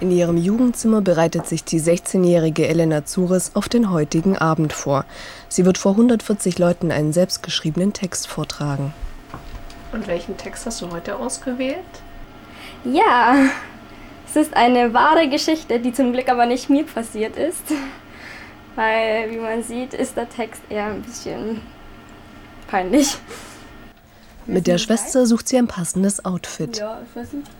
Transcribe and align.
In 0.00 0.12
ihrem 0.12 0.36
Jugendzimmer 0.36 1.00
bereitet 1.00 1.48
sich 1.48 1.64
die 1.64 1.80
16-jährige 1.80 2.68
Elena 2.68 3.04
Zures 3.04 3.56
auf 3.56 3.68
den 3.68 3.90
heutigen 3.90 4.38
Abend 4.38 4.72
vor. 4.72 5.04
Sie 5.48 5.64
wird 5.64 5.76
vor 5.76 5.92
140 5.92 6.56
Leuten 6.58 6.92
einen 6.92 7.12
selbstgeschriebenen 7.12 7.92
Text 7.92 8.28
vortragen. 8.28 8.94
Und 9.92 10.06
welchen 10.06 10.36
Text 10.36 10.66
hast 10.66 10.82
du 10.82 10.90
heute 10.90 11.16
ausgewählt? 11.16 11.78
Ja, 12.84 13.34
es 14.28 14.36
ist 14.36 14.54
eine 14.54 14.94
wahre 14.94 15.28
Geschichte, 15.28 15.80
die 15.80 15.92
zum 15.92 16.12
Glück 16.12 16.28
aber 16.28 16.46
nicht 16.46 16.70
mir 16.70 16.84
passiert 16.84 17.36
ist. 17.36 17.64
Weil, 18.76 19.32
wie 19.32 19.38
man 19.38 19.64
sieht, 19.64 19.94
ist 19.94 20.16
der 20.16 20.28
Text 20.28 20.62
eher 20.68 20.86
ein 20.86 21.02
bisschen 21.02 21.60
peinlich. 22.68 23.16
Mit 24.46 24.68
der 24.68 24.78
Schwester 24.78 25.26
sucht 25.26 25.48
sie 25.48 25.58
ein 25.58 25.66
passendes 25.66 26.24
Outfit. 26.24 26.78
Ja, 26.78 27.00
ich 27.02 27.20
weiß 27.20 27.32
nicht. 27.32 27.50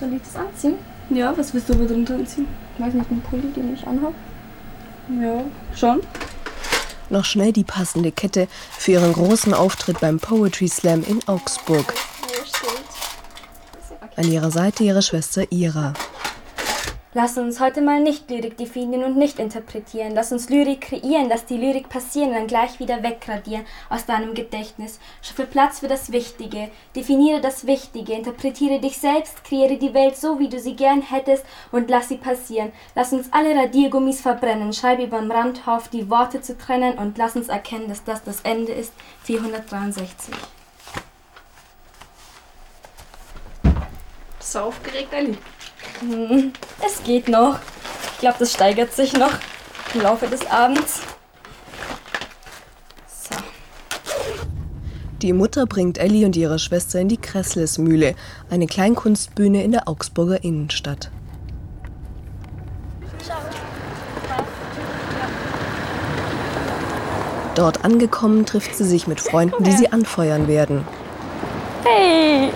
Soll 0.00 0.14
ich 0.14 0.22
das 0.22 0.36
anziehen? 0.36 0.78
Ja, 1.10 1.36
was 1.36 1.52
willst 1.52 1.68
du 1.68 1.74
aber 1.74 1.84
drunter 1.84 2.14
anziehen? 2.14 2.46
Ich 2.74 2.82
weiß 2.82 2.94
nicht, 2.94 3.10
einen 3.10 3.20
Pulli, 3.20 3.52
den 3.54 3.74
ich 3.74 3.86
anhabe. 3.86 4.14
Ja, 5.20 5.44
schon. 5.76 6.00
Noch 7.10 7.26
schnell 7.26 7.52
die 7.52 7.64
passende 7.64 8.10
Kette 8.10 8.48
für 8.78 8.92
ihren 8.92 9.12
großen 9.12 9.52
Auftritt 9.52 10.00
beim 10.00 10.18
Poetry 10.18 10.68
Slam 10.68 11.02
in 11.06 11.20
Augsburg. 11.26 11.92
An 14.16 14.30
ihrer 14.30 14.50
Seite 14.50 14.84
ihre 14.84 15.02
Schwester 15.02 15.44
Ira. 15.50 15.92
Lass 17.12 17.36
uns 17.38 17.58
heute 17.58 17.82
mal 17.82 18.00
nicht 18.00 18.30
Lyrik 18.30 18.56
definieren 18.56 19.02
und 19.02 19.16
nicht 19.16 19.40
interpretieren. 19.40 20.14
Lass 20.14 20.30
uns 20.30 20.48
Lyrik 20.48 20.82
kreieren, 20.82 21.28
lass 21.28 21.44
die 21.44 21.56
Lyrik 21.56 21.88
passieren 21.88 22.28
und 22.28 22.36
dann 22.36 22.46
gleich 22.46 22.78
wieder 22.78 23.02
wegradieren 23.02 23.66
aus 23.88 24.06
deinem 24.06 24.32
Gedächtnis. 24.32 25.00
Schaffe 25.20 25.44
Platz 25.44 25.80
für 25.80 25.88
das 25.88 26.12
Wichtige. 26.12 26.70
Definiere 26.94 27.40
das 27.40 27.66
Wichtige. 27.66 28.12
Interpretiere 28.12 28.78
dich 28.78 28.98
selbst. 28.98 29.42
Kreiere 29.42 29.76
die 29.76 29.92
Welt 29.92 30.16
so, 30.16 30.38
wie 30.38 30.48
du 30.48 30.60
sie 30.60 30.76
gern 30.76 31.02
hättest 31.02 31.44
und 31.72 31.90
lass 31.90 32.10
sie 32.10 32.16
passieren. 32.16 32.70
Lass 32.94 33.12
uns 33.12 33.32
alle 33.32 33.56
Radiergummis 33.56 34.20
verbrennen. 34.20 34.72
Schreibe 34.72 35.02
überm 35.02 35.32
Rand 35.32 35.66
auf, 35.66 35.88
die 35.88 36.08
Worte 36.10 36.42
zu 36.42 36.56
trennen 36.56 36.96
und 36.96 37.18
lass 37.18 37.34
uns 37.34 37.48
erkennen, 37.48 37.88
dass 37.88 38.04
das 38.04 38.22
das 38.22 38.42
Ende 38.42 38.70
ist. 38.70 38.92
463. 39.24 40.32
Bist 44.38 44.54
du 44.54 44.58
aufgeregt, 44.60 45.12
Ellie? 45.12 45.38
Hm, 46.00 46.52
es 46.84 47.02
geht 47.02 47.28
noch. 47.28 47.58
Ich 48.14 48.18
glaube, 48.20 48.36
das 48.38 48.52
steigert 48.52 48.92
sich 48.92 49.12
noch 49.12 49.32
im 49.94 50.02
Laufe 50.02 50.26
des 50.26 50.46
Abends. 50.50 51.00
So. 53.06 53.36
Die 55.22 55.32
Mutter 55.32 55.66
bringt 55.66 55.98
Ellie 55.98 56.26
und 56.26 56.36
ihre 56.36 56.58
Schwester 56.58 57.00
in 57.00 57.08
die 57.08 57.16
Kresslesmühle, 57.16 58.14
eine 58.50 58.66
Kleinkunstbühne 58.66 59.62
in 59.62 59.72
der 59.72 59.88
Augsburger 59.88 60.42
Innenstadt. 60.44 61.10
Dort 67.54 67.84
angekommen 67.84 68.46
trifft 68.46 68.74
sie 68.74 68.84
sich 68.84 69.06
mit 69.06 69.20
Freunden, 69.20 69.64
die 69.64 69.72
sie 69.72 69.92
anfeuern 69.92 70.48
werden. 70.48 70.86
Hey! 71.84 72.50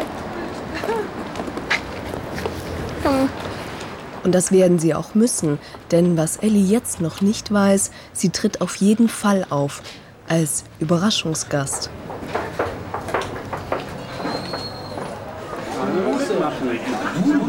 Und 4.25 4.34
das 4.34 4.50
werden 4.50 4.78
sie 4.78 4.94
auch 4.94 5.14
müssen, 5.14 5.58
denn 5.92 6.17
was 6.17 6.39
Ellie 6.39 6.64
jetzt 6.64 7.00
noch 7.00 7.20
nicht 7.20 7.53
weiß, 7.53 7.91
sie 8.14 8.31
tritt 8.31 8.62
auf 8.62 8.75
jeden 8.77 9.08
Fall 9.08 9.47
auf 9.50 9.83
als 10.27 10.64
Überraschungsgast. 10.81 11.91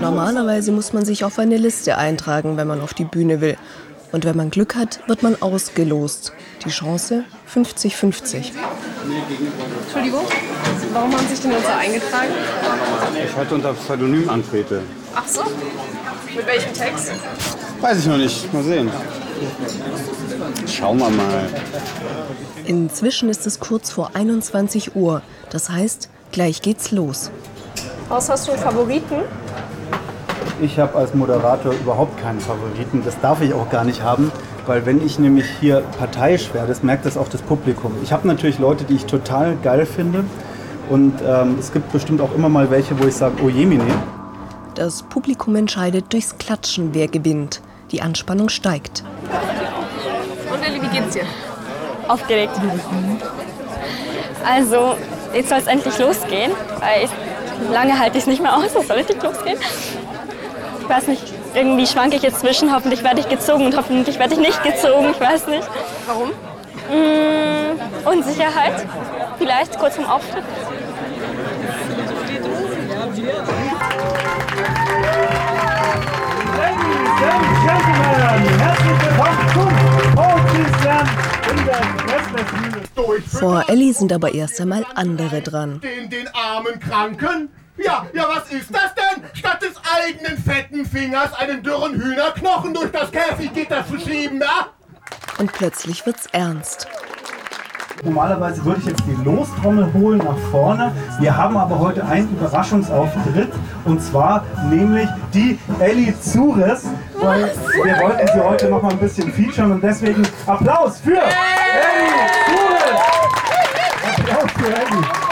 Normalerweise 0.01 0.71
muss 0.73 0.91
man 0.91 1.05
sich 1.05 1.23
auf 1.23 1.39
eine 1.39 1.57
Liste 1.57 1.97
eintragen, 1.97 2.57
wenn 2.57 2.67
man 2.67 2.81
auf 2.81 2.93
die 2.93 3.05
Bühne 3.05 3.39
will. 3.39 3.57
Und 4.11 4.25
wenn 4.25 4.37
man 4.37 4.49
Glück 4.51 4.75
hat, 4.75 4.99
wird 5.07 5.23
man 5.23 5.41
ausgelost. 5.41 6.33
Die 6.65 6.69
Chance 6.69 7.23
50-50. 7.53 8.51
Entschuldigung, 9.83 10.25
warum 10.93 11.11
haben 11.11 11.27
Sie 11.27 11.35
sich 11.35 11.41
denn 11.41 11.51
jetzt 11.51 11.69
eingetragen? 11.69 12.31
Ich 13.25 13.35
heute 13.35 13.55
unter 13.55 13.73
Pseudonym 13.73 14.29
antrete. 14.29 14.81
Ach 15.15 15.27
so? 15.27 15.41
Mit 16.35 16.47
welchem 16.47 16.73
Text? 16.73 17.11
Weiß 17.79 17.99
ich 17.99 18.05
noch 18.07 18.17
nicht. 18.17 18.53
Mal 18.53 18.63
sehen. 18.63 18.89
Schauen 20.67 20.99
wir 20.99 21.09
mal. 21.09 21.47
Inzwischen 22.65 23.29
ist 23.29 23.47
es 23.47 23.59
kurz 23.59 23.89
vor 23.91 24.11
21 24.15 24.95
Uhr. 24.95 25.21
Das 25.49 25.69
heißt, 25.69 26.09
gleich 26.31 26.61
geht's 26.61 26.91
los. 26.91 27.31
Was 28.09 28.29
hast 28.29 28.47
du 28.47 28.51
einen 28.51 28.61
Favoriten? 28.61 29.15
Ich 30.61 30.77
habe 30.79 30.95
als 30.95 31.13
Moderator 31.13 31.73
überhaupt 31.73 32.21
keinen 32.21 32.39
Favoriten. 32.39 33.01
Das 33.05 33.19
darf 33.21 33.41
ich 33.41 33.53
auch 33.53 33.69
gar 33.69 33.83
nicht 33.83 34.01
haben, 34.01 34.31
weil 34.65 34.85
wenn 34.85 35.05
ich 35.05 35.19
nämlich 35.19 35.45
hier 35.59 35.81
parteiisch 35.97 36.53
werde, 36.53 36.67
das 36.67 36.83
merkt 36.83 37.05
das 37.05 37.17
auch 37.17 37.29
das 37.29 37.41
Publikum. 37.41 37.95
Ich 38.03 38.11
habe 38.11 38.27
natürlich 38.27 38.59
Leute, 38.59 38.83
die 38.83 38.95
ich 38.95 39.05
total 39.05 39.55
geil 39.63 39.85
finde. 39.85 40.25
Und 40.89 41.13
ähm, 41.25 41.57
es 41.59 41.71
gibt 41.71 41.91
bestimmt 41.91 42.21
auch 42.21 42.33
immer 42.35 42.49
mal 42.49 42.69
welche, 42.69 42.99
wo 42.99 43.07
ich 43.07 43.15
sage, 43.15 43.35
oh 43.43 43.49
Jemine. 43.49 43.83
Das 44.75 45.03
Publikum 45.03 45.55
entscheidet 45.55 46.11
durchs 46.11 46.37
Klatschen, 46.37 46.93
wer 46.93 47.07
gewinnt. 47.07 47.61
Die 47.91 48.01
Anspannung 48.01 48.49
steigt. 48.49 49.03
Und 50.51 50.61
Ellie, 50.61 50.81
wie 50.81 50.87
geht's 50.87 51.13
dir? 51.13 51.23
Aufgeregt. 52.09 52.51
Also, 54.45 54.97
jetzt 55.33 55.47
soll 55.47 55.59
es 55.59 55.67
endlich 55.67 55.97
losgehen, 55.97 56.51
weil 56.79 57.05
ich, 57.05 57.71
lange 57.71 57.97
halte 57.97 58.17
ich 58.17 58.23
es 58.23 58.27
nicht 58.27 58.41
mehr 58.41 58.55
aus, 58.55 58.75
es 58.77 58.87
soll 58.87 58.97
richtig 58.97 59.23
losgehen. 59.23 59.57
Ich 60.81 60.89
weiß 60.89 61.07
nicht, 61.07 61.23
irgendwie 61.53 61.87
schwanke 61.87 62.17
ich 62.17 62.21
jetzt 62.21 62.41
zwischen, 62.41 62.75
hoffentlich 62.75 63.01
werde 63.01 63.21
ich 63.21 63.29
gezogen 63.29 63.65
und 63.65 63.77
hoffentlich 63.77 64.19
werde 64.19 64.33
ich 64.33 64.39
nicht 64.39 64.61
gezogen, 64.61 65.11
ich 65.11 65.21
weiß 65.21 65.47
nicht. 65.47 65.67
Warum? 66.05 66.29
Mmh, 66.91 68.11
Unsicherheit, 68.11 68.85
vielleicht 69.39 69.79
kurz 69.79 69.95
vorm 69.95 70.07
Auftritt. 70.07 70.43
Vor 83.39 83.65
Ellie 83.67 83.93
sind 83.93 84.13
aber 84.13 84.33
erst 84.33 84.61
einmal 84.61 84.85
andere 84.95 85.41
dran. 85.41 85.81
Den, 85.81 86.09
den 86.09 86.27
armen 86.33 86.79
Kranken? 86.79 87.49
Ja, 87.77 88.05
ja, 88.13 88.25
was 88.29 88.49
ist 88.49 88.73
das 88.73 88.93
denn? 88.95 89.23
Statt 89.33 89.61
des 89.61 89.73
eigenen 89.93 90.37
fetten 90.37 90.85
Fingers 90.85 91.33
einen 91.33 91.61
dürren 91.61 91.93
Hühnerknochen 91.93 92.73
durch 92.73 92.91
das 92.91 93.11
Käfiggitter 93.11 93.85
zu 93.87 93.99
schieben, 93.99 94.39
ja? 94.39 94.67
Und 95.37 95.51
plötzlich 95.51 96.05
wird's 96.05 96.27
ernst. 96.31 96.87
Normalerweise 98.03 98.63
würde 98.63 98.79
ich 98.81 98.87
jetzt 98.87 99.03
die 99.05 99.23
Lostrommel 99.23 99.91
holen 99.93 100.19
nach 100.19 100.37
vorne. 100.51 100.93
Wir 101.19 101.35
haben 101.35 101.57
aber 101.57 101.77
heute 101.79 102.05
einen 102.05 102.29
Überraschungsauftritt 102.37 103.51
und 103.83 104.01
zwar 104.01 104.45
nämlich 104.69 105.09
die 105.33 105.59
Ellie 105.79 106.17
Zures, 106.21 106.85
weil 107.19 107.51
wir 107.83 107.99
wollten 107.99 108.27
sie 108.27 108.39
heute 108.39 108.69
noch 108.69 108.81
mal 108.81 108.91
ein 108.91 108.99
bisschen 108.99 109.31
featuren 109.33 109.73
und 109.73 109.83
deswegen 109.83 110.25
Applaus 110.45 110.99
für 110.99 111.17
Ellie 111.17 112.27
Zures! 112.45 112.64
Ellie! 114.45 115.25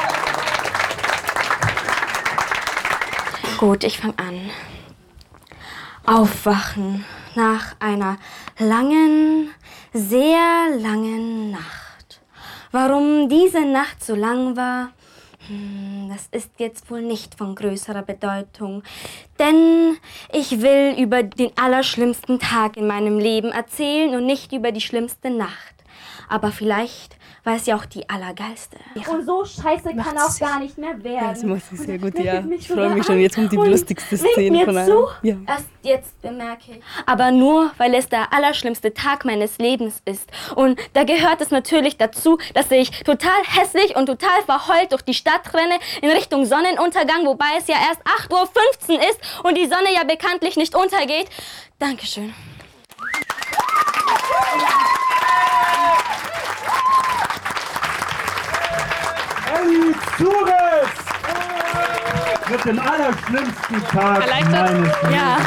Gut, 3.57 3.83
ich 3.83 3.99
fange 3.99 4.17
an. 4.17 4.49
Aufwachen 6.05 7.05
nach 7.35 7.75
einer 7.79 8.17
langen, 8.59 9.51
sehr 9.93 10.69
langen 10.79 11.51
Nacht. 11.51 12.21
Warum 12.71 13.29
diese 13.29 13.61
Nacht 13.61 14.03
so 14.03 14.15
lang 14.15 14.57
war, 14.57 14.89
hm, 15.47 16.09
das 16.09 16.27
ist 16.31 16.51
jetzt 16.57 16.89
wohl 16.89 17.01
nicht 17.01 17.35
von 17.35 17.55
größerer 17.55 18.01
Bedeutung. 18.01 18.83
Denn 19.39 19.97
ich 20.31 20.61
will 20.61 20.95
über 20.97 21.23
den 21.23 21.51
allerschlimmsten 21.57 22.39
Tag 22.39 22.77
in 22.77 22.87
meinem 22.87 23.19
Leben 23.19 23.51
erzählen 23.51 24.15
und 24.15 24.25
nicht 24.25 24.53
über 24.53 24.71
die 24.71 24.81
schlimmste 24.81 25.29
Nacht. 25.29 25.75
Aber 26.29 26.51
vielleicht 26.51 27.17
war 27.43 27.55
es 27.55 27.65
ja 27.65 27.75
auch 27.75 27.85
die 27.85 28.07
allergeilste. 28.09 28.77
Und 29.09 29.25
so 29.25 29.43
scheiße 29.43 29.95
kann 29.95 30.17
auch 30.17 30.39
gar 30.39 30.59
nicht 30.59 30.77
mehr 30.77 31.03
werden. 31.03 31.29
Das 31.29 31.43
macht 31.43 31.63
sie 31.69 31.75
sehr 31.77 31.97
gut, 31.97 32.17
ja. 32.17 32.43
Ich 32.49 32.67
freue 32.67 32.89
mich 32.89 33.05
schon, 33.05 33.19
jetzt 33.19 33.35
kommt 33.35 33.51
die 33.51 33.57
lustigste 33.57 34.17
Szene 34.17 34.59
mir 34.59 34.65
von 34.65 34.77
allen. 34.77 34.87
zu. 34.87 35.07
Ja. 35.23 35.35
Erst 35.47 35.67
jetzt 35.81 36.21
bemerke 36.21 36.71
ich. 36.71 36.81
Aber 37.05 37.31
nur, 37.31 37.71
weil 37.77 37.93
es 37.95 38.07
der 38.07 38.31
allerschlimmste 38.31 38.93
Tag 38.93 39.25
meines 39.25 39.57
Lebens 39.57 40.01
ist. 40.05 40.29
Und 40.55 40.79
da 40.93 41.03
gehört 41.03 41.41
es 41.41 41.51
natürlich 41.51 41.97
dazu, 41.97 42.37
dass 42.53 42.71
ich 42.71 43.03
total 43.03 43.43
hässlich 43.45 43.95
und 43.95 44.05
total 44.05 44.41
verheult 44.45 44.91
durch 44.93 45.01
die 45.01 45.13
Stadt 45.13 45.53
renne 45.53 45.79
in 46.01 46.09
Richtung 46.11 46.45
Sonnenuntergang, 46.45 47.25
wobei 47.25 47.57
es 47.59 47.67
ja 47.67 47.75
erst 47.75 48.01
8.15 48.31 48.93
Uhr 48.93 49.01
ist 49.01 49.19
und 49.43 49.57
die 49.57 49.65
Sonne 49.65 49.93
ja 49.93 50.03
bekanntlich 50.03 50.55
nicht 50.55 50.75
untergeht. 50.75 51.27
Dankeschön. 51.77 52.33
Wird 62.53 62.65
den 62.65 62.77
allerschlimmsten 62.77 63.83
Tag 63.91 64.21
Erleichtert? 64.21 64.51
meines 64.51 64.73
Lebens. 64.73 64.95
Ja, 65.11 65.37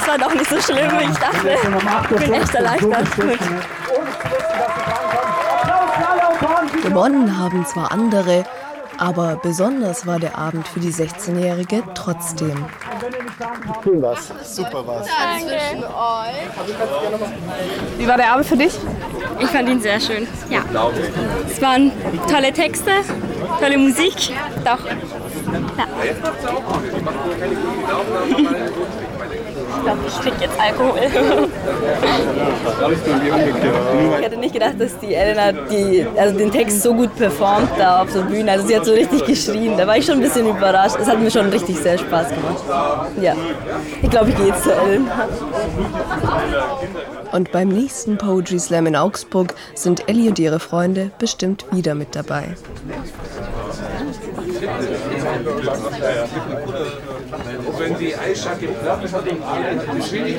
es 0.00 0.08
war 0.08 0.16
doch 0.16 0.32
nicht 0.32 0.48
so 0.48 0.58
schlimm, 0.62 0.90
wie 0.92 1.04
ich 1.10 1.18
dachte. 1.18 1.46
Jetzt 1.46 1.66
8 1.66 2.10
Uhr 2.10 2.18
Ich 2.18 2.24
bin 2.24 2.34
echt 2.40 2.54
erleichtert. 2.54 3.06
Gewonnen 6.82 7.38
haben 7.38 7.66
zwar 7.66 7.92
andere, 7.92 8.44
aber 8.96 9.36
besonders 9.42 10.06
war 10.06 10.18
der 10.18 10.38
Abend 10.38 10.66
für 10.66 10.80
die 10.80 10.90
16-Jährige 10.90 11.82
trotzdem. 11.94 12.64
Wie 17.98 18.08
war 18.08 18.16
der 18.16 18.32
Abend 18.32 18.46
für 18.46 18.56
dich? 18.56 18.72
Ich 19.38 19.48
fand 19.48 19.68
ihn 19.68 19.82
sehr 19.82 20.00
schön. 20.00 20.26
Ja. 20.48 20.62
Es 21.46 21.60
waren 21.60 21.92
tolle 22.30 22.54
Texte, 22.54 22.90
tolle 23.60 23.76
Musik. 23.76 24.14
Doch. 24.64 24.78
Ich 29.76 29.82
glaube, 29.82 30.00
ich 30.06 30.20
krieg 30.20 30.32
jetzt 30.40 30.60
Alkohol. 30.60 31.00
Ich 34.18 34.24
hätte 34.24 34.36
nicht 34.36 34.52
gedacht, 34.52 34.74
dass 34.78 34.98
die 34.98 35.14
Elena 35.14 35.52
die, 35.52 36.06
also 36.16 36.36
den 36.36 36.50
Text 36.50 36.82
so 36.82 36.94
gut 36.94 37.14
performt 37.16 37.70
da 37.78 38.02
auf 38.02 38.12
der 38.12 38.22
Bühne. 38.22 38.50
Also 38.50 38.66
sie 38.66 38.76
hat 38.76 38.84
so 38.84 38.92
richtig 38.92 39.24
geschrien. 39.24 39.76
Da 39.76 39.86
war 39.86 39.96
ich 39.96 40.04
schon 40.04 40.16
ein 40.16 40.22
bisschen 40.22 40.48
überrascht. 40.48 40.96
Es 41.00 41.08
hat 41.08 41.20
mir 41.20 41.30
schon 41.30 41.48
richtig 41.50 41.76
sehr 41.78 41.98
Spaß 41.98 42.28
gemacht. 42.30 42.64
Ja, 43.20 43.34
ich 44.02 44.10
glaube, 44.10 44.30
ich 44.30 44.36
gehe 44.36 44.46
jetzt 44.48 44.64
zu 44.64 44.72
Elena. 44.72 45.28
Und 47.32 47.52
beim 47.52 47.68
nächsten 47.68 48.16
Poetry 48.18 48.58
Slam 48.58 48.86
in 48.86 48.96
Augsburg 48.96 49.54
sind 49.74 50.08
Ellie 50.08 50.28
und 50.30 50.38
ihre 50.38 50.58
Freunde 50.58 51.10
bestimmt 51.18 51.64
wieder 51.70 51.94
mit 51.94 52.16
dabei. 52.16 52.56
Wenn 57.78 57.98
die 57.98 58.16
Eisschacke 58.16 58.68
platt 58.68 59.12
hat, 59.12 59.24
dann 59.26 59.96
geschwindig 59.96 60.36